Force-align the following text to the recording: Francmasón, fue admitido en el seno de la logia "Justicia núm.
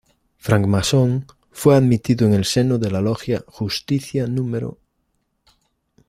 Francmasón, 0.39 1.27
fue 1.51 1.75
admitido 1.75 2.25
en 2.25 2.33
el 2.33 2.43
seno 2.43 2.79
de 2.79 2.89
la 2.89 3.01
logia 3.01 3.43
"Justicia 3.47 4.25
núm. 4.25 4.73